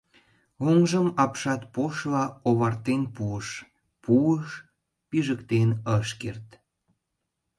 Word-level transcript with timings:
Оҥжым 0.69 1.07
апшат 1.23 1.61
пошла 1.73 2.23
овартен 2.49 3.01
пуыш, 3.15 3.47
пуыш— 4.03 4.47
пижыктен 5.09 5.69
ыш 5.97 6.09
керт. 6.21 6.47